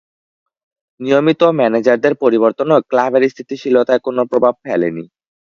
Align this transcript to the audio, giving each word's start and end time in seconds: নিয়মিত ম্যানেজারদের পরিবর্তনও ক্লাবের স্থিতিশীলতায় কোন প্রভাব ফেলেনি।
নিয়মিত 0.99 1.41
ম্যানেজারদের 1.59 2.13
পরিবর্তনও 2.23 2.77
ক্লাবের 2.89 3.23
স্থিতিশীলতায় 3.31 4.01
কোন 4.05 4.17
প্রভাব 4.31 4.53
ফেলেনি। 4.63 5.03